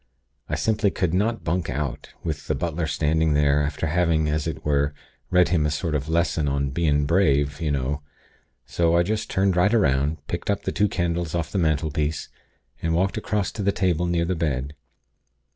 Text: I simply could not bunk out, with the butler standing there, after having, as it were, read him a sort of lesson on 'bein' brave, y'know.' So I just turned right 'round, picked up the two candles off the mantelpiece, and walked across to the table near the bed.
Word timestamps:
I 0.49 0.55
simply 0.55 0.89
could 0.89 1.13
not 1.13 1.43
bunk 1.43 1.69
out, 1.69 2.09
with 2.23 2.47
the 2.47 2.55
butler 2.55 2.87
standing 2.87 3.35
there, 3.35 3.61
after 3.61 3.85
having, 3.85 4.27
as 4.29 4.47
it 4.47 4.65
were, 4.65 4.95
read 5.29 5.49
him 5.49 5.63
a 5.63 5.69
sort 5.69 5.93
of 5.93 6.09
lesson 6.09 6.47
on 6.47 6.71
'bein' 6.71 7.05
brave, 7.05 7.61
y'know.' 7.61 8.01
So 8.65 8.97
I 8.97 9.03
just 9.03 9.29
turned 9.29 9.55
right 9.55 9.71
'round, 9.71 10.17
picked 10.25 10.49
up 10.49 10.63
the 10.63 10.71
two 10.71 10.87
candles 10.89 11.35
off 11.35 11.51
the 11.51 11.59
mantelpiece, 11.59 12.29
and 12.81 12.95
walked 12.95 13.15
across 13.17 13.51
to 13.51 13.61
the 13.61 13.71
table 13.71 14.07
near 14.07 14.25
the 14.25 14.33
bed. 14.33 14.73